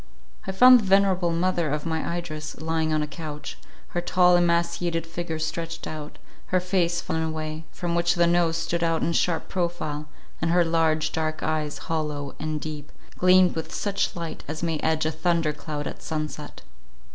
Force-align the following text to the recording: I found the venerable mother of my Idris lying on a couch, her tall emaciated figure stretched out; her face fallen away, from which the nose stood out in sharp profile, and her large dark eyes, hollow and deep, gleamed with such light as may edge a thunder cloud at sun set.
I 0.47 0.51
found 0.51 0.79
the 0.79 0.83
venerable 0.83 1.29
mother 1.29 1.69
of 1.69 1.85
my 1.85 2.17
Idris 2.17 2.59
lying 2.59 2.91
on 2.91 3.03
a 3.03 3.07
couch, 3.07 3.55
her 3.89 4.01
tall 4.01 4.35
emaciated 4.35 5.05
figure 5.05 5.37
stretched 5.37 5.85
out; 5.85 6.17
her 6.47 6.59
face 6.59 7.01
fallen 7.01 7.21
away, 7.21 7.65
from 7.71 7.93
which 7.93 8.15
the 8.15 8.25
nose 8.25 8.57
stood 8.57 8.83
out 8.83 9.03
in 9.03 9.13
sharp 9.13 9.47
profile, 9.47 10.07
and 10.41 10.49
her 10.49 10.65
large 10.65 11.11
dark 11.11 11.43
eyes, 11.43 11.77
hollow 11.77 12.33
and 12.39 12.59
deep, 12.59 12.91
gleamed 13.19 13.53
with 13.55 13.71
such 13.71 14.15
light 14.15 14.43
as 14.47 14.63
may 14.63 14.79
edge 14.79 15.05
a 15.05 15.11
thunder 15.11 15.53
cloud 15.53 15.85
at 15.85 16.01
sun 16.01 16.27
set. 16.27 16.63